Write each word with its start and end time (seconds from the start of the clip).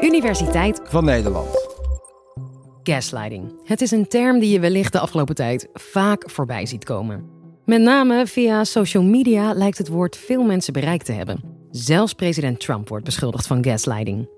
Universiteit 0.00 0.80
van 0.84 1.04
Nederland. 1.04 1.48
Gaslighting. 2.82 3.60
Het 3.64 3.80
is 3.80 3.90
een 3.90 4.08
term 4.08 4.38
die 4.38 4.50
je 4.50 4.60
wellicht 4.60 4.92
de 4.92 4.98
afgelopen 4.98 5.34
tijd 5.34 5.68
vaak 5.72 6.30
voorbij 6.30 6.66
ziet 6.66 6.84
komen. 6.84 7.24
Met 7.64 7.80
name 7.80 8.26
via 8.26 8.64
social 8.64 9.02
media 9.02 9.52
lijkt 9.52 9.78
het 9.78 9.88
woord 9.88 10.16
veel 10.16 10.42
mensen 10.42 10.72
bereikt 10.72 11.04
te 11.04 11.12
hebben. 11.12 11.40
Zelfs 11.70 12.12
president 12.12 12.60
Trump 12.60 12.88
wordt 12.88 13.04
beschuldigd 13.04 13.46
van 13.46 13.64
gaslighting. 13.64 14.28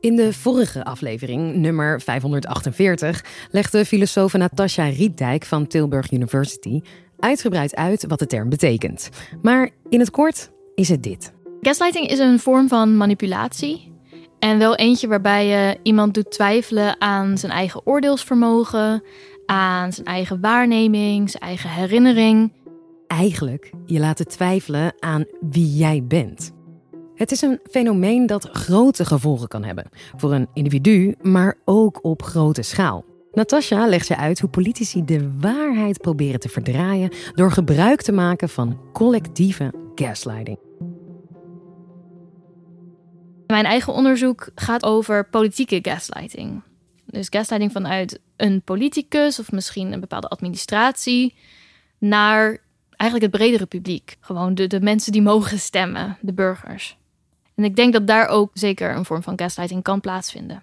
In 0.00 0.16
de 0.16 0.32
vorige 0.32 0.84
aflevering, 0.84 1.54
nummer 1.54 2.00
548, 2.00 3.24
legde 3.50 3.84
filosoof 3.84 4.32
Natasha 4.32 4.84
Rietdijk 4.84 5.44
van 5.44 5.66
Tilburg 5.66 6.12
University 6.12 6.80
uitgebreid 7.18 7.74
uit 7.74 8.04
wat 8.06 8.18
de 8.18 8.26
term 8.26 8.48
betekent. 8.48 9.08
Maar 9.42 9.70
in 9.88 10.00
het 10.00 10.10
kort 10.10 10.50
is 10.74 10.88
het 10.88 11.02
dit. 11.02 11.32
Gaslighting 11.60 12.08
is 12.08 12.18
een 12.18 12.38
vorm 12.38 12.68
van 12.68 12.96
manipulatie. 12.96 13.96
En 14.38 14.58
wel 14.58 14.74
eentje 14.76 15.08
waarbij 15.08 15.46
je 15.46 15.78
iemand 15.82 16.14
doet 16.14 16.30
twijfelen 16.30 17.00
aan 17.00 17.38
zijn 17.38 17.52
eigen 17.52 17.86
oordeelsvermogen, 17.86 19.02
aan 19.46 19.92
zijn 19.92 20.06
eigen 20.06 20.40
waarneming, 20.40 21.30
zijn 21.30 21.42
eigen 21.42 21.70
herinnering. 21.70 22.52
Eigenlijk 23.06 23.70
je 23.86 23.98
laten 23.98 24.28
twijfelen 24.28 24.92
aan 24.98 25.24
wie 25.40 25.76
jij 25.76 26.04
bent. 26.04 26.52
Het 27.14 27.32
is 27.32 27.42
een 27.42 27.60
fenomeen 27.70 28.26
dat 28.26 28.48
grote 28.52 29.04
gevolgen 29.04 29.48
kan 29.48 29.64
hebben. 29.64 29.88
Voor 30.16 30.32
een 30.32 30.48
individu, 30.54 31.14
maar 31.20 31.58
ook 31.64 32.04
op 32.04 32.22
grote 32.22 32.62
schaal. 32.62 33.04
Natasha 33.32 33.86
legt 33.86 34.08
je 34.08 34.16
uit 34.16 34.40
hoe 34.40 34.50
politici 34.50 35.04
de 35.04 35.30
waarheid 35.40 36.00
proberen 36.00 36.40
te 36.40 36.48
verdraaien 36.48 37.10
door 37.34 37.52
gebruik 37.52 38.02
te 38.02 38.12
maken 38.12 38.48
van 38.48 38.80
collectieve 38.92 39.72
gaslighting. 39.94 40.58
Mijn 43.48 43.64
eigen 43.64 43.92
onderzoek 43.92 44.50
gaat 44.54 44.84
over 44.84 45.28
politieke 45.28 45.78
gaslighting. 45.82 46.62
Dus 47.06 47.26
gaslighting 47.30 47.72
vanuit 47.72 48.20
een 48.36 48.62
politicus 48.62 49.38
of 49.38 49.52
misschien 49.52 49.92
een 49.92 50.00
bepaalde 50.00 50.28
administratie 50.28 51.34
naar 51.98 52.58
eigenlijk 52.96 53.32
het 53.32 53.40
bredere 53.40 53.66
publiek. 53.66 54.16
Gewoon 54.20 54.54
de, 54.54 54.66
de 54.66 54.80
mensen 54.80 55.12
die 55.12 55.22
mogen 55.22 55.58
stemmen, 55.58 56.18
de 56.20 56.32
burgers. 56.32 56.96
En 57.54 57.64
ik 57.64 57.76
denk 57.76 57.92
dat 57.92 58.06
daar 58.06 58.28
ook 58.28 58.50
zeker 58.54 58.96
een 58.96 59.04
vorm 59.04 59.22
van 59.22 59.38
gaslighting 59.38 59.82
kan 59.82 60.00
plaatsvinden. 60.00 60.62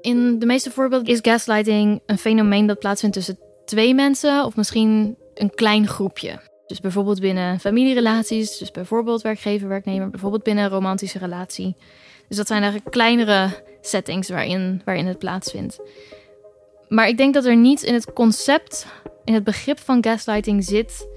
In 0.00 0.38
de 0.38 0.46
meeste 0.46 0.70
voorbeelden 0.70 1.12
is 1.12 1.18
gaslighting 1.22 2.00
een 2.06 2.18
fenomeen 2.18 2.66
dat 2.66 2.78
plaatsvindt 2.78 3.16
tussen 3.16 3.38
twee 3.64 3.94
mensen 3.94 4.44
of 4.44 4.56
misschien 4.56 5.16
een 5.34 5.54
klein 5.54 5.86
groepje. 5.86 6.47
Dus 6.68 6.80
bijvoorbeeld 6.80 7.20
binnen 7.20 7.60
familierelaties, 7.60 8.58
dus 8.58 8.70
bijvoorbeeld 8.70 9.22
werkgever-werknemer, 9.22 10.10
bijvoorbeeld 10.10 10.42
binnen 10.42 10.64
een 10.64 10.70
romantische 10.70 11.18
relatie. 11.18 11.76
Dus 12.28 12.36
dat 12.36 12.46
zijn 12.46 12.62
eigenlijk 12.62 12.92
kleinere 12.92 13.48
settings 13.80 14.28
waarin, 14.28 14.82
waarin 14.84 15.06
het 15.06 15.18
plaatsvindt. 15.18 15.80
Maar 16.88 17.08
ik 17.08 17.16
denk 17.16 17.34
dat 17.34 17.44
er 17.44 17.56
niet 17.56 17.82
in 17.82 17.94
het 17.94 18.12
concept, 18.12 18.86
in 19.24 19.34
het 19.34 19.44
begrip 19.44 19.78
van 19.78 20.04
gaslighting 20.04 20.64
zit, 20.64 21.08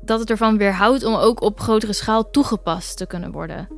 dat 0.00 0.20
het 0.20 0.30
ervan 0.30 0.58
weerhoudt 0.58 1.04
om 1.04 1.14
ook 1.14 1.40
op 1.40 1.60
grotere 1.60 1.92
schaal 1.92 2.30
toegepast 2.30 2.96
te 2.96 3.06
kunnen 3.06 3.32
worden. 3.32 3.68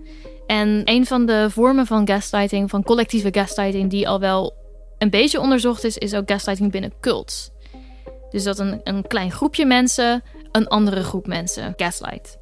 En 0.46 0.83
een 0.84 1.06
van 1.06 1.27
de 1.27 1.50
vormen 1.50 1.86
van 1.86 2.06
gaslighting, 2.06 2.70
van 2.70 2.83
collectieve 2.83 3.28
gaslighting, 3.33 3.91
die 3.91 4.08
al 4.08 4.20
wel 4.20 4.55
een 4.98 5.11
beetje 5.11 5.41
onderzocht 5.41 5.84
is, 5.84 5.98
is 5.98 6.14
ook 6.14 6.30
gaslighting 6.30 6.72
binnen 6.72 6.92
cults. 7.00 7.50
Dus 8.30 8.44
dat 8.44 8.58
een, 8.58 8.80
een 8.84 9.06
klein 9.06 9.30
groepje 9.30 9.66
mensen 9.66 10.22
een 10.56 10.69
andere 10.69 11.02
groep 11.02 11.27
mensen 11.27 11.72
gaslight. 11.77 12.38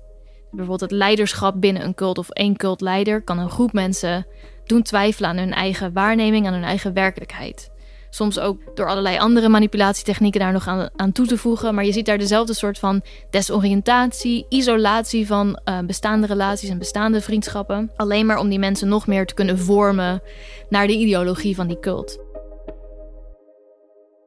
Bijvoorbeeld 0.50 0.90
het 0.90 0.98
leiderschap 0.98 1.60
binnen 1.60 1.84
een 1.84 1.94
cult 1.94 2.18
of 2.18 2.30
één 2.30 2.56
cultleider 2.56 3.22
kan 3.22 3.38
een 3.38 3.50
groep 3.50 3.72
mensen 3.72 4.26
doen 4.64 4.82
twijfelen 4.82 5.30
aan 5.30 5.36
hun 5.36 5.52
eigen 5.52 5.92
waarneming, 5.92 6.46
aan 6.46 6.52
hun 6.52 6.64
eigen 6.64 6.92
werkelijkheid. 6.92 7.70
Soms 8.10 8.38
ook 8.38 8.76
door 8.76 8.88
allerlei 8.88 9.18
andere 9.18 9.48
manipulatietechnieken 9.48 10.40
daar 10.40 10.52
nog 10.52 10.90
aan, 10.96 11.12
toe 11.12 11.26
te 11.26 11.38
voegen. 11.38 11.74
Maar 11.74 11.84
je 11.84 11.92
ziet 11.92 12.06
daar 12.06 12.18
dezelfde 12.18 12.54
soort 12.54 12.78
van 12.78 13.02
desoriëntatie, 13.30 14.46
isolatie 14.48 15.26
van 15.26 15.60
uh, 15.64 15.78
bestaande 15.78 16.26
relaties 16.26 16.68
en 16.68 16.78
bestaande 16.78 17.20
vriendschappen. 17.20 17.90
Alleen 17.96 18.26
maar 18.26 18.38
om 18.38 18.48
die 18.48 18.58
mensen 18.58 18.88
nog 18.88 19.06
meer 19.06 19.26
te 19.26 19.34
kunnen 19.34 19.58
vormen 19.58 20.22
naar 20.68 20.86
de 20.86 20.96
ideologie 20.96 21.54
van 21.54 21.66
die 21.66 21.78
cult. 21.78 22.18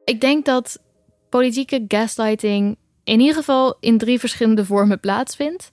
Ik 0.04 0.20
denk 0.20 0.44
dat 0.44 0.78
politieke 1.28 1.84
gaslighting 1.88 2.76
in 3.06 3.20
ieder 3.20 3.34
geval 3.34 3.76
in 3.80 3.98
drie 3.98 4.18
verschillende 4.18 4.64
vormen 4.64 5.00
plaatsvindt. 5.00 5.70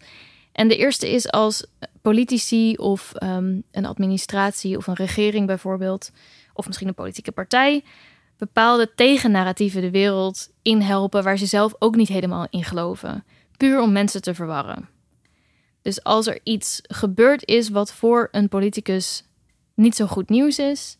En 0.51 0.67
de 0.67 0.77
eerste 0.77 1.11
is 1.11 1.31
als 1.31 1.66
politici 2.01 2.75
of 2.75 3.11
um, 3.23 3.63
een 3.71 3.85
administratie 3.85 4.77
of 4.77 4.88
een 4.88 4.95
regering 4.95 5.47
bijvoorbeeld, 5.47 6.11
of 6.53 6.66
misschien 6.66 6.88
een 6.88 6.94
politieke 6.94 7.31
partij, 7.31 7.83
bepaalde 8.38 8.94
tegennarratieven 8.95 9.81
de 9.81 9.91
wereld 9.91 10.49
inhelpen 10.61 11.23
waar 11.23 11.38
ze 11.38 11.45
zelf 11.45 11.73
ook 11.79 11.95
niet 11.95 12.07
helemaal 12.07 12.47
in 12.49 12.63
geloven. 12.63 13.23
Puur 13.57 13.81
om 13.81 13.91
mensen 13.91 14.21
te 14.21 14.33
verwarren. 14.33 14.89
Dus 15.81 16.03
als 16.03 16.27
er 16.27 16.39
iets 16.44 16.79
gebeurd 16.81 17.47
is 17.47 17.69
wat 17.69 17.94
voor 17.94 18.27
een 18.31 18.50
politicus 18.50 19.23
niet 19.73 19.95
zo 19.95 20.05
goed 20.05 20.29
nieuws 20.29 20.59
is, 20.59 20.97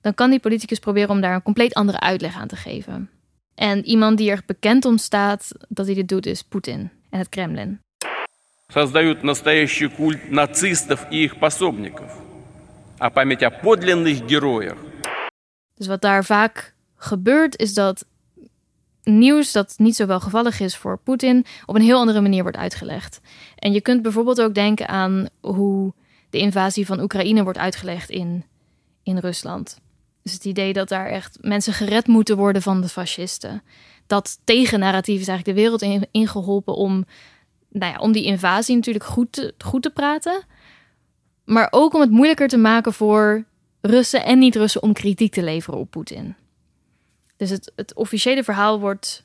dan 0.00 0.14
kan 0.14 0.30
die 0.30 0.40
politicus 0.40 0.78
proberen 0.78 1.10
om 1.10 1.20
daar 1.20 1.34
een 1.34 1.42
compleet 1.42 1.74
andere 1.74 2.00
uitleg 2.00 2.36
aan 2.36 2.48
te 2.48 2.56
geven. 2.56 3.10
En 3.55 3.85
iemand 3.85 4.17
die 4.17 4.31
er 4.31 4.43
bekend 4.45 4.85
om 4.85 4.97
staat 4.97 5.51
dat 5.69 5.85
hij 5.85 5.95
dit 5.95 6.07
doet 6.07 6.25
is 6.25 6.41
Poetin 6.41 6.89
en 7.09 7.19
het 7.19 7.29
Kremlin. 7.29 7.79
Создают 8.67 9.23
настоящий 9.23 9.89
культ 9.89 10.31
нацистов 10.31 11.05
и 11.09 11.23
их 11.23 11.39
пособников. 11.39 12.21
А 12.97 13.09
память 13.09 13.43
о 13.43 13.49
подлинных 13.49 14.27
героях. 14.27 14.77
Dus 15.75 15.87
wat 15.87 16.01
daar 16.01 16.25
vaak 16.25 16.73
gebeurt 16.95 17.57
is 17.57 17.73
dat 17.73 18.05
nieuws 19.03 19.51
dat 19.51 19.73
niet 19.77 19.95
zo 19.95 20.05
welgevallig 20.05 20.59
is 20.59 20.77
voor 20.77 20.97
Poetin 20.97 21.45
op 21.65 21.75
een 21.75 21.81
heel 21.81 21.97
andere 21.97 22.21
manier 22.21 22.41
wordt 22.41 22.57
uitgelegd. 22.57 23.21
En 23.55 23.71
je 23.71 23.81
kunt 23.81 24.01
bijvoorbeeld 24.01 24.41
ook 24.41 24.53
denken 24.53 24.87
aan 24.87 25.27
hoe 25.39 25.93
de 26.29 26.37
invasie 26.37 26.85
van 26.85 27.01
Oekraïne 27.01 27.43
wordt 27.43 27.57
uitgelegd 27.57 28.09
in, 28.09 28.45
in 29.03 29.17
Rusland. 29.17 29.79
Dus 30.26 30.34
het 30.34 30.44
idee 30.44 30.72
dat 30.72 30.88
daar 30.88 31.06
echt 31.06 31.38
mensen 31.40 31.72
gered 31.72 32.06
moeten 32.06 32.36
worden 32.36 32.62
van 32.62 32.80
de 32.80 32.88
fascisten. 32.88 33.62
Dat 34.06 34.38
tegennarratief 34.44 35.20
is 35.20 35.28
eigenlijk 35.28 35.58
de 35.58 35.62
wereld 35.62 35.82
in, 35.82 36.06
ingeholpen 36.10 36.74
om, 36.74 37.04
nou 37.68 37.92
ja, 37.92 37.98
om 37.98 38.12
die 38.12 38.24
invasie 38.24 38.74
natuurlijk 38.74 39.04
goed 39.04 39.32
te, 39.32 39.54
goed 39.58 39.82
te 39.82 39.90
praten. 39.90 40.44
Maar 41.44 41.68
ook 41.70 41.94
om 41.94 42.00
het 42.00 42.10
moeilijker 42.10 42.48
te 42.48 42.56
maken 42.56 42.92
voor 42.92 43.44
Russen 43.80 44.24
en 44.24 44.38
niet-Russen 44.38 44.82
om 44.82 44.92
kritiek 44.92 45.32
te 45.32 45.42
leveren 45.42 45.80
op 45.80 45.90
Poetin. 45.90 46.34
Dus 47.36 47.50
het, 47.50 47.72
het 47.76 47.94
officiële 47.94 48.44
verhaal 48.44 48.80
wordt 48.80 49.24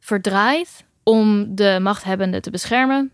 verdraaid 0.00 0.84
om 1.02 1.54
de 1.54 1.78
machthebbenden 1.82 2.42
te 2.42 2.50
beschermen, 2.50 3.12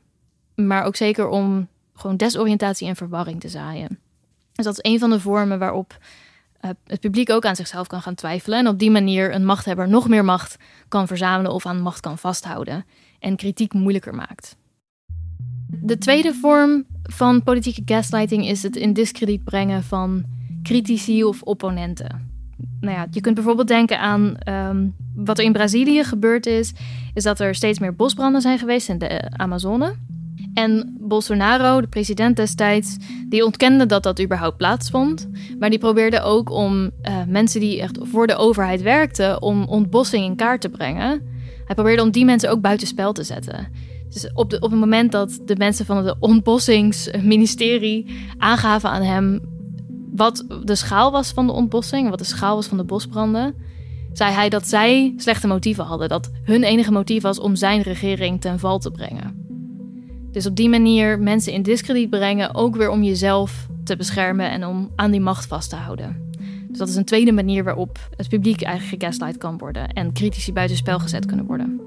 maar 0.54 0.84
ook 0.84 0.96
zeker 0.96 1.28
om 1.28 1.68
gewoon 1.94 2.16
desoriëntatie 2.16 2.88
en 2.88 2.96
verwarring 2.96 3.40
te 3.40 3.48
zaaien. 3.48 3.98
Dus 4.52 4.64
dat 4.64 4.78
is 4.78 4.90
een 4.92 4.98
van 4.98 5.10
de 5.10 5.20
vormen 5.20 5.58
waarop 5.58 5.98
het 6.86 7.00
publiek 7.00 7.30
ook 7.30 7.44
aan 7.44 7.56
zichzelf 7.56 7.86
kan 7.86 8.02
gaan 8.02 8.14
twijfelen. 8.14 8.58
En 8.58 8.68
op 8.68 8.78
die 8.78 8.90
manier 8.90 9.34
een 9.34 9.44
machthebber 9.44 9.88
nog 9.88 10.08
meer 10.08 10.24
macht 10.24 10.56
kan 10.88 11.06
verzamelen 11.06 11.52
of 11.52 11.66
aan 11.66 11.80
macht 11.80 12.00
kan 12.00 12.18
vasthouden. 12.18 12.84
En 13.18 13.36
kritiek 13.36 13.72
moeilijker 13.72 14.14
maakt. 14.14 14.56
De 15.82 15.98
tweede 15.98 16.34
vorm 16.34 16.84
van 17.02 17.42
politieke 17.42 17.82
gaslighting 17.84 18.46
is 18.46 18.62
het 18.62 18.76
in 18.76 18.92
discrediet 18.92 19.44
brengen 19.44 19.82
van 19.82 20.24
critici 20.62 21.24
of 21.24 21.42
opponenten. 21.42 22.32
Nou 22.80 22.96
ja, 22.96 23.06
je 23.10 23.20
kunt 23.20 23.34
bijvoorbeeld 23.34 23.68
denken 23.68 24.00
aan 24.00 24.36
um, 24.48 24.94
wat 25.14 25.38
er 25.38 25.44
in 25.44 25.52
Brazilië 25.52 26.04
gebeurd 26.04 26.46
is, 26.46 26.72
is 27.14 27.22
dat 27.22 27.40
er 27.40 27.54
steeds 27.54 27.78
meer 27.78 27.94
bosbranden 27.94 28.40
zijn 28.40 28.58
geweest 28.58 28.88
in 28.88 28.98
de 28.98 29.30
Amazone. 29.36 29.94
En 30.54 30.96
Bolsonaro, 31.00 31.80
de 31.80 31.86
president 31.86 32.36
destijds, 32.36 32.96
die 33.28 33.44
ontkende 33.44 33.86
dat 33.86 34.02
dat 34.02 34.20
überhaupt 34.20 34.56
plaatsvond. 34.56 35.28
Maar 35.58 35.70
die 35.70 35.78
probeerde 35.78 36.20
ook 36.20 36.50
om 36.50 36.90
uh, 37.02 37.16
mensen 37.28 37.60
die 37.60 37.80
echt 37.80 37.98
voor 38.02 38.26
de 38.26 38.36
overheid 38.36 38.82
werkten, 38.82 39.42
om 39.42 39.64
ontbossing 39.64 40.24
in 40.24 40.36
kaart 40.36 40.60
te 40.60 40.68
brengen. 40.68 41.22
Hij 41.64 41.74
probeerde 41.74 42.02
om 42.02 42.10
die 42.10 42.24
mensen 42.24 42.50
ook 42.50 42.60
buitenspel 42.60 43.12
te 43.12 43.22
zetten. 43.22 43.68
Dus 44.08 44.32
op, 44.32 44.50
de, 44.50 44.60
op 44.60 44.70
het 44.70 44.80
moment 44.80 45.12
dat 45.12 45.40
de 45.44 45.56
mensen 45.56 45.86
van 45.86 46.06
het 46.06 46.16
ontbossingsministerie 46.18 48.06
aangaven 48.38 48.90
aan 48.90 49.02
hem 49.02 49.40
wat 50.14 50.44
de 50.64 50.74
schaal 50.74 51.12
was 51.12 51.32
van 51.32 51.46
de 51.46 51.52
ontbossing, 51.52 52.08
wat 52.10 52.18
de 52.18 52.24
schaal 52.24 52.54
was 52.54 52.66
van 52.66 52.76
de 52.76 52.84
bosbranden, 52.84 53.54
zei 54.12 54.32
hij 54.32 54.48
dat 54.48 54.68
zij 54.68 55.14
slechte 55.16 55.46
motieven 55.46 55.84
hadden. 55.84 56.08
Dat 56.08 56.30
hun 56.42 56.62
enige 56.62 56.92
motief 56.92 57.22
was 57.22 57.40
om 57.40 57.56
zijn 57.56 57.82
regering 57.82 58.40
ten 58.40 58.58
val 58.58 58.78
te 58.78 58.90
brengen. 58.90 59.43
Dus 60.34 60.46
op 60.46 60.56
die 60.56 60.68
manier 60.68 61.18
mensen 61.18 61.52
in 61.52 61.62
discrediet 61.62 62.10
brengen, 62.10 62.54
ook 62.54 62.76
weer 62.76 62.90
om 62.90 63.02
jezelf 63.02 63.66
te 63.84 63.96
beschermen 63.96 64.50
en 64.50 64.66
om 64.66 64.90
aan 64.96 65.10
die 65.10 65.20
macht 65.20 65.46
vast 65.46 65.70
te 65.70 65.76
houden. 65.76 66.32
Dus 66.68 66.78
dat 66.78 66.88
is 66.88 66.96
een 66.96 67.04
tweede 67.04 67.32
manier 67.32 67.64
waarop 67.64 67.98
het 68.16 68.28
publiek 68.28 68.62
eigenlijk 68.62 69.02
gegaslight 69.02 69.38
kan 69.38 69.58
worden 69.58 69.88
en 69.92 70.12
critici 70.12 70.52
buitenspel 70.52 70.98
gezet 70.98 71.26
kunnen 71.26 71.46
worden. 71.46 71.80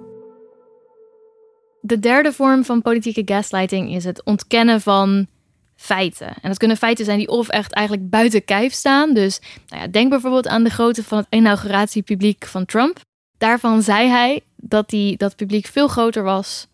De 1.81 1.99
derde 1.99 2.31
vorm 2.33 2.65
van 2.65 2.81
politieke 2.81 3.21
gaslighting 3.25 3.93
is 3.93 4.03
het 4.03 4.23
ontkennen 4.23 4.81
van 4.81 5.27
feiten. 5.75 6.27
En 6.27 6.49
dat 6.49 6.57
kunnen 6.57 6.77
feiten 6.77 7.05
zijn 7.05 7.17
die 7.17 7.27
of 7.27 7.47
echt 7.47 7.73
eigenlijk 7.73 8.09
buiten 8.09 8.45
kijf 8.45 8.73
staan. 8.73 9.13
Dus 9.13 9.41
nou 9.67 9.81
ja, 9.81 9.87
denk 9.87 10.09
bijvoorbeeld 10.09 10.47
aan 10.47 10.63
de 10.63 10.69
grootte 10.69 11.03
van 11.03 11.17
het 11.17 11.27
inauguratiepubliek 11.29 12.45
van 12.45 12.65
Trump. 12.65 12.99
Daarvan 13.37 13.81
zei 13.81 14.07
hij 14.07 14.41
dat 14.55 14.89
die, 14.89 15.17
dat 15.17 15.35
publiek 15.35 15.65
veel 15.65 15.87
groter 15.87 16.23
was 16.23 16.67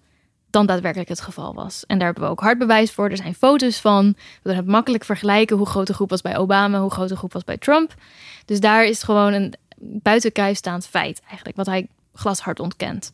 dan 0.53 0.65
daadwerkelijk 0.65 1.09
het 1.09 1.21
geval 1.21 1.53
was. 1.53 1.83
En 1.85 1.97
daar 1.97 2.05
hebben 2.05 2.23
we 2.23 2.29
ook 2.29 2.39
hard 2.39 2.57
bewijs 2.57 2.91
voor. 2.91 3.09
Er 3.09 3.17
zijn 3.17 3.35
foto's 3.35 3.79
van. 3.79 4.07
We 4.07 4.39
kunnen 4.41 4.61
het 4.61 4.71
makkelijk 4.71 5.03
vergelijken 5.03 5.57
hoe 5.57 5.65
groot 5.65 5.87
de 5.87 5.93
groep 5.93 6.09
was 6.09 6.21
bij 6.21 6.37
Obama, 6.37 6.79
hoe 6.79 6.91
groot 6.91 7.09
de 7.09 7.15
groep 7.15 7.33
was 7.33 7.43
bij 7.43 7.57
Trump. 7.57 7.93
Dus 8.45 8.59
daar 8.59 8.85
is 8.85 9.03
gewoon 9.03 9.33
een 9.33 9.53
buiten 9.77 10.55
staand 10.55 10.87
feit 10.87 11.21
eigenlijk, 11.27 11.55
wat 11.55 11.65
hij 11.65 11.87
glashard 12.13 12.59
ontkent. 12.59 13.13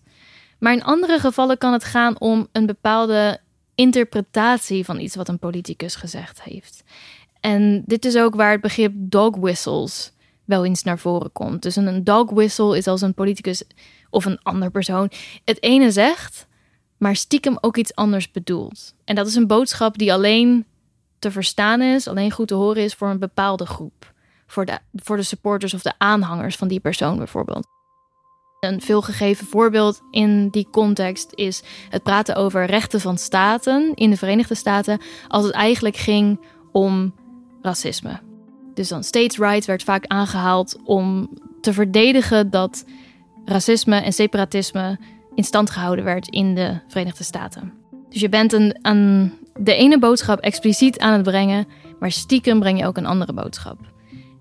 Maar 0.59 0.73
in 0.73 0.83
andere 0.83 1.19
gevallen 1.19 1.57
kan 1.57 1.73
het 1.73 1.83
gaan 1.83 2.19
om 2.19 2.47
een 2.51 2.65
bepaalde 2.65 3.39
interpretatie 3.75 4.85
van 4.85 4.99
iets 4.99 5.15
wat 5.15 5.27
een 5.27 5.39
politicus 5.39 5.95
gezegd 5.95 6.43
heeft. 6.43 6.83
En 7.39 7.83
dit 7.85 8.05
is 8.05 8.17
ook 8.17 8.35
waar 8.35 8.51
het 8.51 8.61
begrip 8.61 8.93
dog 8.95 9.35
whistles 9.35 10.11
wel 10.45 10.65
eens 10.65 10.83
naar 10.83 10.99
voren 10.99 11.31
komt. 11.31 11.61
Dus 11.61 11.75
een 11.75 12.03
dog 12.03 12.29
whistle 12.29 12.77
is 12.77 12.87
als 12.87 13.01
een 13.01 13.13
politicus 13.13 13.63
of 14.09 14.25
een 14.25 14.39
ander 14.43 14.71
persoon 14.71 15.11
het 15.45 15.63
ene 15.63 15.91
zegt, 15.91 16.47
maar 16.99 17.15
stiekem 17.15 17.57
ook 17.61 17.77
iets 17.77 17.95
anders 17.95 18.31
bedoelt. 18.31 18.93
En 19.05 19.15
dat 19.15 19.27
is 19.27 19.35
een 19.35 19.47
boodschap 19.47 19.97
die 19.97 20.13
alleen 20.13 20.65
te 21.19 21.31
verstaan 21.31 21.81
is, 21.81 22.07
alleen 22.07 22.31
goed 22.31 22.47
te 22.47 22.53
horen 22.53 22.83
is 22.83 22.93
voor 22.93 23.09
een 23.09 23.19
bepaalde 23.19 23.65
groep. 23.65 24.13
Voor 24.47 24.65
de, 24.65 24.79
voor 24.93 25.15
de 25.15 25.23
supporters 25.23 25.73
of 25.73 25.81
de 25.81 25.93
aanhangers 25.97 26.55
van 26.55 26.67
die 26.67 26.79
persoon 26.79 27.17
bijvoorbeeld. 27.17 27.67
Een 28.59 28.81
veelgegeven 28.81 29.47
voorbeeld 29.47 30.01
in 30.11 30.49
die 30.49 30.67
context 30.71 31.31
is 31.35 31.63
het 31.89 32.03
praten 32.03 32.35
over 32.35 32.65
rechten 32.65 33.01
van 33.01 33.17
staten 33.17 33.93
in 33.95 34.09
de 34.09 34.17
Verenigde 34.17 34.55
Staten, 34.55 35.01
als 35.27 35.45
het 35.45 35.53
eigenlijk 35.53 35.97
ging 35.97 36.45
om 36.71 37.15
racisme. 37.61 38.19
Dus 38.73 38.87
dan 38.87 39.03
states' 39.03 39.37
rights 39.37 39.65
werd 39.65 39.83
vaak 39.83 40.05
aangehaald 40.07 40.77
om 40.83 41.29
te 41.61 41.73
verdedigen 41.73 42.49
dat 42.49 42.85
racisme 43.45 43.95
en 43.95 44.13
separatisme 44.13 44.99
in 45.39 45.45
stand 45.45 45.69
gehouden 45.69 46.05
werd 46.05 46.27
in 46.27 46.55
de 46.55 46.79
Verenigde 46.87 47.23
Staten. 47.23 47.73
Dus 48.09 48.21
je 48.21 48.29
bent 48.29 48.53
een, 48.53 48.77
een, 48.81 49.33
de 49.59 49.73
ene 49.73 49.99
boodschap 49.99 50.39
expliciet 50.39 50.99
aan 50.99 51.13
het 51.13 51.23
brengen, 51.23 51.67
maar 51.99 52.11
stiekem 52.11 52.59
breng 52.59 52.79
je 52.79 52.85
ook 52.85 52.97
een 52.97 53.05
andere 53.05 53.33
boodschap. 53.33 53.77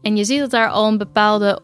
En 0.03 0.17
je 0.17 0.25
ziet 0.25 0.39
dat 0.39 0.51
daar 0.51 0.69
al 0.69 0.89
een 0.89 0.99
bepaalde 0.99 1.61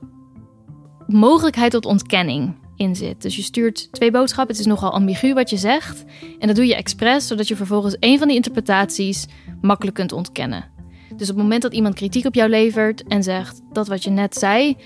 mogelijkheid 1.07 1.71
tot 1.71 1.87
ontkenning 1.87 2.55
in 2.77 2.97
zit. 2.97 3.23
Dus 3.23 3.37
je 3.37 3.43
stuurt 3.43 3.93
twee 3.93 4.11
boodschappen. 4.11 4.55
Het 4.57 4.65
is 4.65 4.71
nogal 4.71 4.93
ambigu 4.93 5.35
wat 5.35 5.51
je 5.51 5.57
zegt. 5.57 6.05
En 6.39 6.47
dat 6.47 6.57
doe 6.57 6.67
je 6.67 6.75
expres, 6.75 7.27
zodat 7.27 7.49
je 7.49 7.57
vervolgens 7.57 7.97
een 8.01 8.19
van 8.19 8.27
die 8.27 8.37
interpretaties 8.37 9.27
makkelijk 9.61 9.97
kunt 9.97 10.13
ontkennen. 10.13 10.65
Dus 11.09 11.31
op 11.31 11.35
het 11.35 11.45
moment 11.45 11.63
dat 11.63 11.75
iemand 11.75 11.95
kritiek 11.95 12.27
op 12.27 12.35
jou 12.35 12.51
levert 12.51 13.05
en 13.05 13.23
zegt 13.23 13.61
dat 13.73 13.89
wat 13.89 14.05
je 14.05 14.11
net 14.11 14.35
zei, 14.35 14.77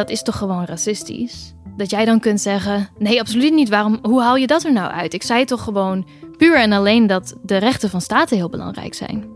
dat 0.00 0.10
is 0.10 0.22
toch 0.22 0.36
gewoon 0.36 0.64
racistisch. 0.64 1.54
Dat 1.76 1.90
jij 1.90 2.04
dan 2.04 2.20
kunt 2.20 2.40
zeggen: 2.40 2.88
nee, 2.98 3.20
absoluut 3.20 3.52
niet. 3.52 3.68
Waarom? 3.68 3.98
Hoe 4.02 4.22
haal 4.22 4.36
je 4.36 4.46
dat 4.46 4.64
er 4.64 4.72
nou 4.72 4.92
uit? 4.92 5.14
Ik 5.14 5.22
zei 5.22 5.44
toch 5.44 5.62
gewoon 5.62 6.08
puur 6.36 6.56
en 6.56 6.72
alleen 6.72 7.06
dat 7.06 7.34
de 7.42 7.56
rechten 7.56 7.90
van 7.90 8.00
staten 8.00 8.36
heel 8.36 8.48
belangrijk 8.48 8.94
zijn. 8.94 9.28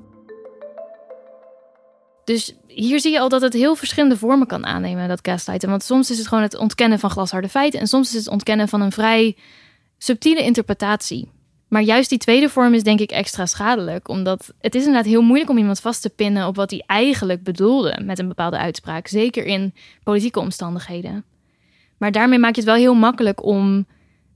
Dus 2.24 2.54
hier 2.66 3.00
zie 3.00 3.12
je 3.12 3.20
al 3.20 3.28
dat 3.28 3.40
het 3.40 3.52
heel 3.52 3.74
verschillende 3.74 4.16
vormen 4.16 4.46
kan 4.46 4.66
aannemen, 4.66 5.08
dat 5.08 5.18
gaslighten. 5.22 5.68
Want 5.68 5.82
soms 5.82 6.10
is 6.10 6.18
het 6.18 6.28
gewoon 6.28 6.42
het 6.42 6.56
ontkennen 6.56 6.98
van 6.98 7.10
glasharde 7.10 7.48
feiten 7.48 7.80
en 7.80 7.86
soms 7.86 8.08
is 8.08 8.24
het 8.24 8.28
ontkennen 8.28 8.68
van 8.68 8.80
een 8.80 8.92
vrij 8.92 9.36
subtiele 9.98 10.42
interpretatie. 10.42 11.30
Maar 11.68 11.82
juist 11.82 12.08
die 12.08 12.18
tweede 12.18 12.48
vorm 12.48 12.74
is 12.74 12.82
denk 12.82 13.00
ik 13.00 13.10
extra 13.10 13.46
schadelijk, 13.46 14.08
omdat 14.08 14.54
het 14.60 14.74
is 14.74 14.84
inderdaad 14.84 15.10
heel 15.10 15.22
moeilijk 15.22 15.50
om 15.50 15.58
iemand 15.58 15.80
vast 15.80 16.02
te 16.02 16.10
pinnen 16.10 16.46
op 16.46 16.56
wat 16.56 16.70
hij 16.70 16.82
eigenlijk 16.86 17.42
bedoelde 17.42 18.00
met 18.02 18.18
een 18.18 18.28
bepaalde 18.28 18.58
uitspraak, 18.58 19.06
zeker 19.06 19.44
in 19.44 19.74
politieke 20.02 20.40
omstandigheden. 20.40 21.24
Maar 21.98 22.12
daarmee 22.12 22.38
maak 22.38 22.54
je 22.54 22.60
het 22.60 22.70
wel 22.70 22.78
heel 22.78 22.94
makkelijk 22.94 23.44
om 23.44 23.86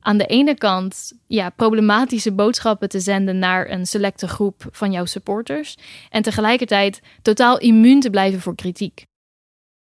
aan 0.01 0.19
de 0.19 0.27
ene 0.27 0.55
kant 0.55 1.13
ja, 1.27 1.51
problematische 1.51 2.33
boodschappen 2.33 2.89
te 2.89 3.01
zenden 3.01 3.39
naar 3.39 3.71
een 3.71 3.87
selecte 3.87 4.29
groep 4.29 4.69
van 4.71 4.93
jouw 4.93 5.05
supporters. 5.05 5.77
En 6.11 6.23
tegelijkertijd 6.23 7.01
totaal 7.23 7.59
immuun 7.59 8.01
te 8.01 8.11
blijven 8.11 8.41
voor 8.41 8.55
kritiek. 8.55 9.07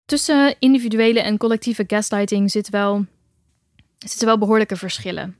Tussen 0.04 0.54
individuele 0.58 1.20
en 1.20 1.38
collectieve 1.38 1.84
gaslighting 1.86 2.50
zit 2.50 2.70
wel, 2.70 3.06
zitten 3.98 4.26
wel 4.26 4.38
behoorlijke 4.38 4.76
verschillen. 4.76 5.36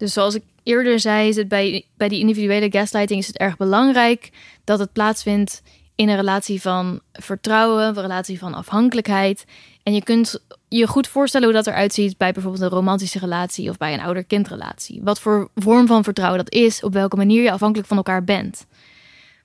Dus 0.00 0.12
zoals 0.12 0.34
ik 0.34 0.42
eerder 0.62 1.00
zei, 1.00 1.28
is 1.28 1.36
het 1.36 1.48
bij, 1.48 1.84
bij 1.96 2.08
die 2.08 2.20
individuele 2.20 2.70
gaslighting 2.70 3.20
is 3.20 3.26
het 3.26 3.38
erg 3.38 3.56
belangrijk 3.56 4.30
dat 4.64 4.78
het 4.78 4.92
plaatsvindt 4.92 5.62
in 5.94 6.08
een 6.08 6.16
relatie 6.16 6.60
van 6.60 7.00
vertrouwen, 7.12 7.86
een 7.86 8.00
relatie 8.00 8.38
van 8.38 8.54
afhankelijkheid. 8.54 9.44
En 9.82 9.94
je 9.94 10.02
kunt 10.02 10.42
je 10.68 10.86
goed 10.86 11.08
voorstellen 11.08 11.46
hoe 11.46 11.56
dat 11.56 11.66
eruit 11.66 11.94
ziet 11.94 12.16
bij 12.16 12.32
bijvoorbeeld 12.32 12.62
een 12.62 12.68
romantische 12.68 13.18
relatie 13.18 13.70
of 13.70 13.76
bij 13.76 13.94
een 13.94 14.00
ouder-kindrelatie. 14.00 15.00
Wat 15.02 15.20
voor 15.20 15.50
vorm 15.54 15.86
van 15.86 16.04
vertrouwen 16.04 16.44
dat 16.44 16.52
is, 16.52 16.82
op 16.82 16.92
welke 16.92 17.16
manier 17.16 17.42
je 17.42 17.52
afhankelijk 17.52 17.88
van 17.88 17.96
elkaar 17.96 18.24
bent. 18.24 18.66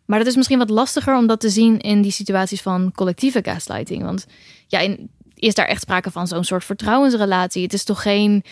Maar 0.06 0.20
dat 0.20 0.28
is 0.28 0.36
misschien 0.36 0.58
wat 0.58 0.70
lastiger 0.70 1.16
om 1.16 1.28
dat 1.28 1.40
te 1.40 1.50
zien 1.50 1.80
in 1.80 2.02
die 2.02 2.12
situaties 2.12 2.62
van 2.62 2.92
collectieve 2.92 3.40
gaslighting. 3.44 4.04
Want 4.04 4.26
ja, 4.68 4.96
is 5.36 5.54
daar 5.54 5.68
echt 5.68 5.82
sprake 5.82 6.12
van 6.12 6.28
zo'n 6.28 6.44
soort 6.44 6.64
vertrouwensrelatie? 6.64 7.64
Het 7.64 7.74
is 7.74 7.84
toch 7.84 8.02
geen 8.02 8.44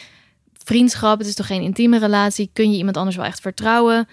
vriendschap, 0.63 1.17
het 1.17 1.27
is 1.27 1.35
toch 1.35 1.47
geen 1.47 1.61
intieme 1.61 1.99
relatie? 1.99 2.49
Kun 2.53 2.71
je 2.71 2.77
iemand 2.77 2.97
anders 2.97 3.15
wel 3.15 3.25
echt 3.25 3.41
vertrouwen? 3.41 4.07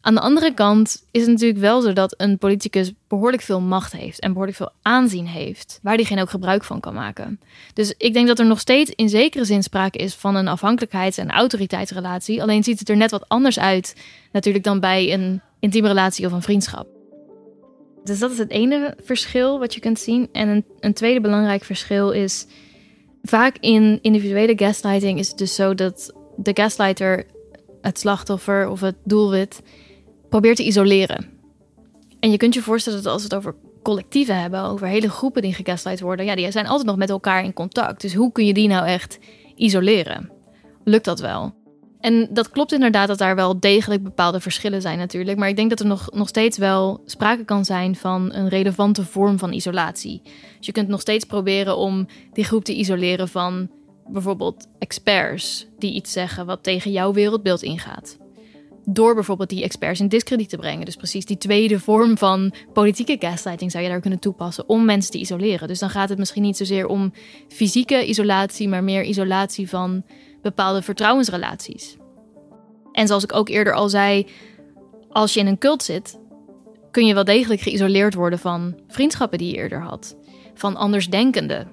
Aan 0.00 0.14
de 0.14 0.20
andere 0.20 0.54
kant 0.54 1.04
is 1.10 1.20
het 1.20 1.30
natuurlijk 1.30 1.60
wel 1.60 1.80
zo 1.80 1.92
dat 1.92 2.14
een 2.16 2.38
politicus 2.38 2.92
behoorlijk 3.08 3.42
veel 3.42 3.60
macht 3.60 3.92
heeft 3.92 4.20
en 4.20 4.28
behoorlijk 4.28 4.56
veel 4.56 4.70
aanzien 4.82 5.26
heeft, 5.26 5.78
waar 5.82 5.96
diegene 5.96 6.20
ook 6.20 6.30
gebruik 6.30 6.64
van 6.64 6.80
kan 6.80 6.94
maken. 6.94 7.40
Dus 7.74 7.94
ik 7.98 8.12
denk 8.12 8.26
dat 8.26 8.38
er 8.38 8.46
nog 8.46 8.60
steeds 8.60 8.90
in 8.90 9.08
zekere 9.08 9.44
zin 9.44 9.62
sprake 9.62 9.98
is 9.98 10.14
van 10.14 10.34
een 10.34 10.48
afhankelijkheids- 10.48 11.18
en 11.18 11.30
autoriteitsrelatie. 11.30 12.42
Alleen 12.42 12.64
ziet 12.64 12.78
het 12.78 12.88
er 12.88 12.96
net 12.96 13.10
wat 13.10 13.28
anders 13.28 13.58
uit, 13.58 13.96
natuurlijk, 14.32 14.64
dan 14.64 14.80
bij 14.80 15.12
een 15.12 15.40
intieme 15.60 15.88
relatie 15.88 16.26
of 16.26 16.32
een 16.32 16.42
vriendschap. 16.42 16.86
Dus 18.04 18.18
dat 18.18 18.30
is 18.30 18.38
het 18.38 18.50
ene 18.50 18.96
verschil 19.04 19.58
wat 19.58 19.74
je 19.74 19.80
kunt 19.80 19.98
zien. 19.98 20.28
En 20.32 20.48
een, 20.48 20.64
een 20.80 20.94
tweede 20.94 21.20
belangrijk 21.20 21.64
verschil 21.64 22.10
is 22.10 22.46
vaak 23.24 23.56
in 23.60 23.98
individuele 24.02 24.52
gaslighting 24.56 25.18
is 25.18 25.28
het 25.28 25.38
dus 25.38 25.54
zo 25.54 25.74
dat 25.74 26.12
de 26.36 26.50
gaslighter 26.54 27.26
het 27.80 27.98
slachtoffer 27.98 28.68
of 28.68 28.80
het 28.80 28.96
doelwit 29.04 29.62
probeert 30.28 30.56
te 30.56 30.64
isoleren. 30.64 31.26
En 32.20 32.30
je 32.30 32.36
kunt 32.36 32.54
je 32.54 32.62
voorstellen 32.62 33.02
dat 33.02 33.12
als 33.12 33.22
we 33.22 33.34
het 33.34 33.36
over 33.36 33.54
collectieven 33.82 34.40
hebben, 34.40 34.62
over 34.62 34.86
hele 34.86 35.10
groepen 35.10 35.42
die 35.42 35.54
gegaslight 35.54 36.00
worden, 36.00 36.26
ja, 36.26 36.34
die 36.34 36.50
zijn 36.50 36.66
altijd 36.66 36.86
nog 36.86 36.96
met 36.96 37.10
elkaar 37.10 37.44
in 37.44 37.52
contact. 37.52 38.00
Dus 38.00 38.14
hoe 38.14 38.32
kun 38.32 38.46
je 38.46 38.54
die 38.54 38.68
nou 38.68 38.86
echt 38.86 39.18
isoleren? 39.54 40.30
Lukt 40.84 41.04
dat 41.04 41.20
wel? 41.20 41.54
En 42.04 42.28
dat 42.30 42.50
klopt 42.50 42.72
inderdaad 42.72 43.08
dat 43.08 43.18
daar 43.18 43.34
wel 43.34 43.60
degelijk 43.60 44.02
bepaalde 44.02 44.40
verschillen 44.40 44.82
zijn 44.82 44.98
natuurlijk. 44.98 45.38
Maar 45.38 45.48
ik 45.48 45.56
denk 45.56 45.70
dat 45.70 45.80
er 45.80 45.86
nog, 45.86 46.10
nog 46.12 46.28
steeds 46.28 46.58
wel 46.58 47.02
sprake 47.06 47.44
kan 47.44 47.64
zijn 47.64 47.96
van 47.96 48.32
een 48.32 48.48
relevante 48.48 49.04
vorm 49.04 49.38
van 49.38 49.52
isolatie. 49.52 50.20
Dus 50.56 50.66
je 50.66 50.72
kunt 50.72 50.88
nog 50.88 51.00
steeds 51.00 51.24
proberen 51.24 51.76
om 51.76 52.06
die 52.32 52.44
groep 52.44 52.64
te 52.64 52.74
isoleren 52.74 53.28
van 53.28 53.70
bijvoorbeeld 54.08 54.66
experts 54.78 55.66
die 55.78 55.94
iets 55.94 56.12
zeggen 56.12 56.46
wat 56.46 56.62
tegen 56.62 56.90
jouw 56.90 57.12
wereldbeeld 57.12 57.62
ingaat 57.62 58.18
door 58.86 59.14
bijvoorbeeld 59.14 59.48
die 59.48 59.62
experts 59.62 60.00
in 60.00 60.08
discrediet 60.08 60.48
te 60.48 60.56
brengen. 60.56 60.84
Dus 60.84 60.96
precies 60.96 61.24
die 61.24 61.38
tweede 61.38 61.80
vorm 61.80 62.18
van 62.18 62.54
politieke 62.72 63.16
gaslighting 63.18 63.70
zou 63.70 63.84
je 63.84 63.90
daar 63.90 64.00
kunnen 64.00 64.18
toepassen 64.18 64.68
om 64.68 64.84
mensen 64.84 65.12
te 65.12 65.18
isoleren. 65.18 65.68
Dus 65.68 65.78
dan 65.78 65.90
gaat 65.90 66.08
het 66.08 66.18
misschien 66.18 66.42
niet 66.42 66.56
zozeer 66.56 66.86
om 66.86 67.12
fysieke 67.48 68.06
isolatie, 68.06 68.68
maar 68.68 68.84
meer 68.84 69.02
isolatie 69.02 69.68
van 69.68 70.04
bepaalde 70.44 70.82
vertrouwensrelaties. 70.82 71.96
En 72.92 73.06
zoals 73.06 73.24
ik 73.24 73.34
ook 73.34 73.48
eerder 73.48 73.72
al 73.72 73.88
zei, 73.88 74.26
als 75.08 75.34
je 75.34 75.40
in 75.40 75.46
een 75.46 75.58
cult 75.58 75.82
zit, 75.82 76.18
kun 76.90 77.06
je 77.06 77.14
wel 77.14 77.24
degelijk 77.24 77.60
geïsoleerd 77.60 78.14
worden 78.14 78.38
van 78.38 78.80
vriendschappen 78.88 79.38
die 79.38 79.50
je 79.50 79.56
eerder 79.56 79.82
had, 79.82 80.16
van 80.54 80.76
andersdenkenden. 80.76 81.68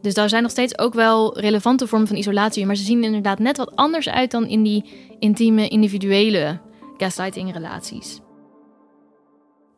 Dus 0.00 0.14
daar 0.14 0.28
zijn 0.28 0.42
nog 0.42 0.50
steeds 0.50 0.78
ook 0.78 0.94
wel 0.94 1.38
relevante 1.38 1.86
vormen 1.86 2.08
van 2.08 2.16
isolatie, 2.16 2.66
maar 2.66 2.76
ze 2.76 2.84
zien 2.84 3.04
inderdaad 3.04 3.38
net 3.38 3.56
wat 3.56 3.76
anders 3.76 4.08
uit 4.08 4.30
dan 4.30 4.46
in 4.46 4.62
die 4.62 4.84
intieme, 5.18 5.68
individuele 5.68 6.60
gaslighting-relaties. 6.96 8.20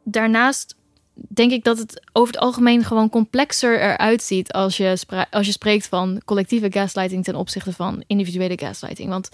Daarnaast 0.05 0.77
denk 1.17 1.53
ik 1.53 1.65
dat 1.65 1.79
het 1.79 2.03
over 2.13 2.35
het 2.35 2.43
algemeen 2.43 2.85
gewoon 2.85 3.09
complexer 3.09 3.81
eruit 3.81 4.23
ziet 4.23 4.53
als 4.53 4.77
je, 4.77 4.99
als 5.31 5.47
je 5.47 5.53
spreekt 5.53 5.87
van 5.87 6.23
collectieve 6.25 6.73
gaslighting 6.73 7.25
ten 7.25 7.35
opzichte 7.35 7.73
van 7.73 8.05
individuele 8.07 8.59
gaslighting. 8.59 9.09
Want 9.09 9.31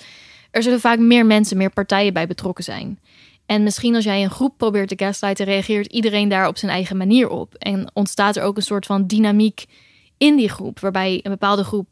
er 0.51 0.63
zullen 0.63 0.81
vaak 0.81 0.99
meer 0.99 1.27
mensen, 1.27 1.57
meer 1.57 1.71
partijen 1.71 2.13
bij 2.13 2.27
betrokken 2.27 2.65
zijn. 2.65 3.01
En 3.47 3.63
misschien 3.63 3.95
als 3.95 4.05
jij 4.05 4.23
een 4.23 4.31
groep 4.31 4.55
probeert 4.57 4.89
te 4.89 5.05
gaslighten, 5.05 5.45
reageert 5.45 5.93
iedereen 5.93 6.29
daar 6.29 6.49
op 6.49 6.57
zijn 6.57 6.73
eigen 6.73 6.97
manier 6.97 7.29
op. 7.29 7.55
En 7.55 7.91
ontstaat 7.93 8.37
er 8.37 8.43
ook 8.43 8.57
een 8.57 8.63
soort 8.63 8.87
van 8.87 9.07
dynamiek 9.07 9.65
in 10.19 10.37
die 10.37 10.49
groep, 10.49 10.81
waarbij 10.81 11.21
een 11.23 11.31
bepaalde 11.31 11.65
groep 11.65 11.89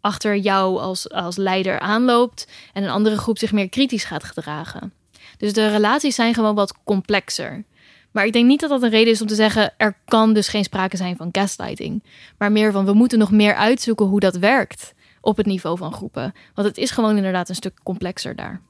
achter 0.00 0.36
jou 0.36 0.78
als, 0.78 1.10
als 1.10 1.36
leider 1.36 1.78
aanloopt 1.78 2.48
en 2.72 2.82
een 2.82 2.90
andere 2.90 3.18
groep 3.18 3.38
zich 3.38 3.52
meer 3.52 3.68
kritisch 3.68 4.04
gaat 4.04 4.24
gedragen. 4.24 4.92
Dus 5.36 5.52
de 5.52 5.68
relaties 5.68 6.14
zijn 6.14 6.34
gewoon 6.34 6.54
wat 6.54 6.74
complexer. 6.84 7.64
Maar 8.12 8.26
ik 8.26 8.32
denk 8.32 8.46
niet 8.46 8.60
dat 8.60 8.70
dat 8.70 8.82
een 8.82 8.90
reden 8.90 9.12
is 9.12 9.20
om 9.20 9.26
te 9.26 9.34
zeggen 9.34 9.74
er 9.76 9.96
kan 10.04 10.32
dus 10.32 10.48
geen 10.48 10.64
sprake 10.64 10.96
zijn 10.96 11.16
van 11.16 11.28
gaslighting. 11.32 12.04
Maar 12.38 12.52
meer 12.52 12.72
van 12.72 12.84
we 12.84 12.92
moeten 12.92 13.18
nog 13.18 13.30
meer 13.30 13.54
uitzoeken 13.54 14.06
hoe 14.06 14.20
dat 14.20 14.36
werkt 14.36 14.94
op 15.20 15.36
het 15.36 15.46
niveau 15.46 15.76
van 15.76 15.92
groepen. 15.92 16.32
Want 16.54 16.68
het 16.68 16.78
is 16.78 16.90
gewoon 16.90 17.16
inderdaad 17.16 17.48
een 17.48 17.54
stuk 17.54 17.80
complexer 17.82 18.36
daar. 18.36 18.60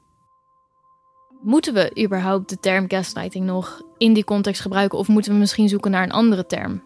Moeten 1.43 1.75
we 1.75 2.03
überhaupt 2.05 2.49
de 2.49 2.61
term 2.61 2.85
gaslighting 2.89 3.45
nog 3.45 3.83
in 3.99 4.13
die 4.13 4.25
context 4.25 4.61
gebruiken 4.61 4.99
of 4.99 5.09
moeten 5.09 5.33
we 5.33 5.39
misschien 5.39 5.69
zoeken 5.69 5.91
naar 5.91 6.03
een 6.03 6.13
andere 6.13 6.47
term? 6.47 6.83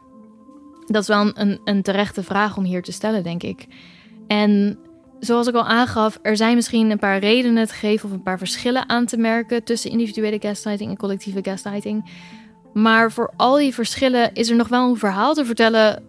Dat 0.86 1.02
is 1.02 1.08
wel 1.08 1.30
een, 1.34 1.60
een 1.64 1.82
terechte 1.82 2.22
vraag 2.22 2.56
om 2.56 2.64
hier 2.64 2.82
te 2.82 2.92
stellen, 2.92 3.22
denk 3.22 3.42
ik. 3.42 3.66
En 4.26 4.78
zoals 5.20 5.46
ik 5.46 5.54
al 5.54 5.66
aangaf, 5.66 6.18
er 6.22 6.36
zijn 6.36 6.54
misschien 6.54 6.90
een 6.90 6.98
paar 6.98 7.18
redenen 7.18 7.66
te 7.66 7.74
geven 7.74 8.08
of 8.08 8.14
een 8.14 8.22
paar 8.22 8.38
verschillen 8.38 8.88
aan 8.88 9.06
te 9.06 9.16
merken 9.16 9.64
tussen 9.64 9.90
individuele 9.90 10.38
gaslighting 10.40 10.90
en 10.90 10.96
collectieve 10.96 11.38
gaslighting. 11.42 12.10
Maar 12.74 13.12
voor 13.12 13.32
al 13.36 13.56
die 13.56 13.74
verschillen 13.74 14.34
is 14.34 14.50
er 14.50 14.56
nog 14.56 14.68
wel 14.68 14.88
een 14.88 14.96
verhaal 14.96 15.34
te 15.34 15.44
vertellen 15.44 16.02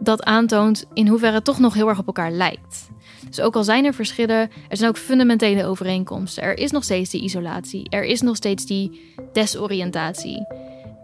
dat 0.00 0.24
aantoont 0.24 0.84
in 0.92 1.08
hoeverre 1.08 1.34
het 1.34 1.44
toch 1.44 1.58
nog 1.58 1.74
heel 1.74 1.88
erg 1.88 1.98
op 1.98 2.06
elkaar 2.06 2.30
lijkt. 2.30 2.88
Dus 3.28 3.40
ook 3.40 3.56
al 3.56 3.64
zijn 3.64 3.84
er 3.84 3.94
verschillen, 3.94 4.50
er 4.68 4.76
zijn 4.76 4.88
ook 4.88 4.98
fundamentele 4.98 5.64
overeenkomsten. 5.64 6.42
Er 6.42 6.58
is 6.58 6.70
nog 6.70 6.84
steeds 6.84 7.10
die 7.10 7.22
isolatie, 7.22 7.88
er 7.88 8.04
is 8.04 8.20
nog 8.20 8.36
steeds 8.36 8.66
die 8.66 9.14
desoriëntatie. 9.32 10.46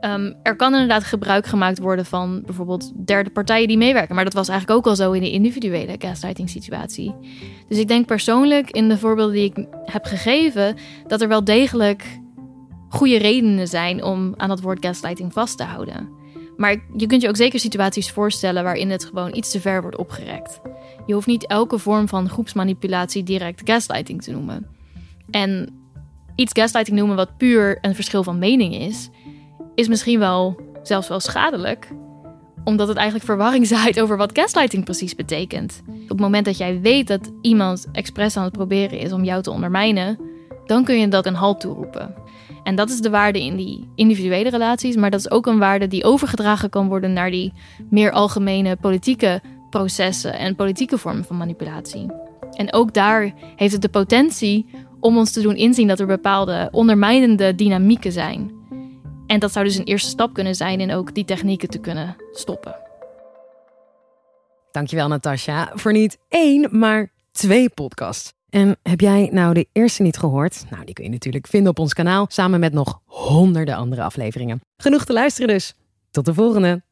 Um, 0.00 0.34
er 0.42 0.56
kan 0.56 0.72
inderdaad 0.72 1.04
gebruik 1.04 1.46
gemaakt 1.46 1.78
worden 1.78 2.06
van 2.06 2.42
bijvoorbeeld 2.46 3.06
derde 3.06 3.30
partijen 3.30 3.68
die 3.68 3.76
meewerken. 3.76 4.14
Maar 4.14 4.24
dat 4.24 4.32
was 4.32 4.48
eigenlijk 4.48 4.78
ook 4.78 4.86
al 4.86 4.96
zo 4.96 5.12
in 5.12 5.20
de 5.20 5.30
individuele 5.30 5.94
gaslighting 5.98 6.50
situatie. 6.50 7.14
Dus 7.68 7.78
ik 7.78 7.88
denk 7.88 8.06
persoonlijk 8.06 8.70
in 8.70 8.88
de 8.88 8.98
voorbeelden 8.98 9.34
die 9.34 9.44
ik 9.44 9.66
heb 9.84 10.04
gegeven, 10.04 10.76
dat 11.06 11.20
er 11.20 11.28
wel 11.28 11.44
degelijk 11.44 12.04
goede 12.88 13.18
redenen 13.18 13.68
zijn 13.68 14.04
om 14.04 14.34
aan 14.36 14.48
dat 14.48 14.60
woord 14.60 14.84
gaslighting 14.84 15.32
vast 15.32 15.56
te 15.56 15.64
houden. 15.64 16.08
Maar 16.56 16.76
je 16.96 17.06
kunt 17.06 17.22
je 17.22 17.28
ook 17.28 17.36
zeker 17.36 17.60
situaties 17.60 18.10
voorstellen 18.10 18.62
waarin 18.62 18.90
het 18.90 19.04
gewoon 19.04 19.34
iets 19.34 19.50
te 19.50 19.60
ver 19.60 19.82
wordt 19.82 19.96
opgerekt. 19.96 20.60
Je 21.06 21.14
hoeft 21.14 21.26
niet 21.26 21.46
elke 21.46 21.78
vorm 21.78 22.08
van 22.08 22.28
groepsmanipulatie 22.28 23.22
direct 23.22 23.60
gaslighting 23.64 24.22
te 24.22 24.32
noemen. 24.32 24.66
En 25.30 25.68
iets 26.34 26.52
gaslighting 26.52 26.96
noemen 26.96 27.16
wat 27.16 27.36
puur 27.36 27.78
een 27.80 27.94
verschil 27.94 28.22
van 28.22 28.38
mening 28.38 28.74
is, 28.74 29.08
is 29.74 29.88
misschien 29.88 30.18
wel 30.18 30.60
zelfs 30.82 31.08
wel 31.08 31.20
schadelijk 31.20 31.88
omdat 32.66 32.88
het 32.88 32.96
eigenlijk 32.96 33.26
verwarring 33.26 33.66
zaait 33.76 34.00
over 34.00 34.16
wat 34.16 34.38
gaslighting 34.38 34.84
precies 34.84 35.14
betekent. 35.14 35.82
Op 35.88 36.08
het 36.08 36.20
moment 36.20 36.44
dat 36.44 36.56
jij 36.56 36.80
weet 36.80 37.06
dat 37.08 37.32
iemand 37.40 37.86
expres 37.92 38.36
aan 38.36 38.44
het 38.44 38.52
proberen 38.52 38.98
is 38.98 39.12
om 39.12 39.24
jou 39.24 39.42
te 39.42 39.50
ondermijnen, 39.50 40.18
dan 40.64 40.84
kun 40.84 40.98
je 40.98 41.08
dat 41.08 41.26
een 41.26 41.34
halt 41.34 41.60
toeroepen. 41.60 42.14
En 42.66 42.74
dat 42.74 42.90
is 42.90 43.00
de 43.00 43.10
waarde 43.10 43.44
in 43.44 43.56
die 43.56 43.88
individuele 43.94 44.50
relaties, 44.50 44.96
maar 44.96 45.10
dat 45.10 45.20
is 45.20 45.30
ook 45.30 45.46
een 45.46 45.58
waarde 45.58 45.88
die 45.88 46.04
overgedragen 46.04 46.70
kan 46.70 46.88
worden 46.88 47.12
naar 47.12 47.30
die 47.30 47.52
meer 47.90 48.10
algemene 48.10 48.76
politieke 48.76 49.40
processen 49.70 50.38
en 50.38 50.56
politieke 50.56 50.98
vormen 50.98 51.24
van 51.24 51.36
manipulatie. 51.36 52.06
En 52.52 52.72
ook 52.72 52.94
daar 52.94 53.32
heeft 53.56 53.72
het 53.72 53.82
de 53.82 53.88
potentie 53.88 54.66
om 55.00 55.16
ons 55.16 55.32
te 55.32 55.40
doen 55.40 55.56
inzien 55.56 55.88
dat 55.88 56.00
er 56.00 56.06
bepaalde 56.06 56.68
ondermijnende 56.72 57.54
dynamieken 57.54 58.12
zijn. 58.12 58.50
En 59.26 59.40
dat 59.40 59.52
zou 59.52 59.64
dus 59.64 59.76
een 59.76 59.84
eerste 59.84 60.08
stap 60.08 60.34
kunnen 60.34 60.54
zijn 60.54 60.80
in 60.80 60.92
ook 60.92 61.14
die 61.14 61.24
technieken 61.24 61.68
te 61.68 61.78
kunnen 61.78 62.16
stoppen. 62.32 62.76
Dankjewel 64.72 65.08
Natasja 65.08 65.70
voor 65.74 65.92
niet 65.92 66.18
één, 66.28 66.68
maar 66.78 67.12
twee 67.32 67.70
podcasts. 67.70 68.34
En 68.56 68.76
heb 68.82 69.00
jij 69.00 69.28
nou 69.32 69.54
de 69.54 69.66
eerste 69.72 70.02
niet 70.02 70.16
gehoord? 70.16 70.64
Nou, 70.70 70.84
die 70.84 70.94
kun 70.94 71.04
je 71.04 71.10
natuurlijk 71.10 71.46
vinden 71.46 71.70
op 71.70 71.78
ons 71.78 71.94
kanaal 71.94 72.26
samen 72.28 72.60
met 72.60 72.72
nog 72.72 73.00
honderden 73.04 73.76
andere 73.76 74.02
afleveringen. 74.02 74.60
Genoeg 74.76 75.04
te 75.04 75.12
luisteren 75.12 75.48
dus. 75.48 75.74
Tot 76.10 76.24
de 76.24 76.34
volgende. 76.34 76.82